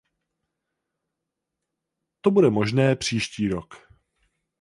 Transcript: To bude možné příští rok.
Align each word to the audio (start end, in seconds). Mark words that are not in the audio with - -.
To 2.21 2.31
bude 2.31 2.49
možné 2.49 2.95
příští 2.95 3.47
rok. 3.49 3.87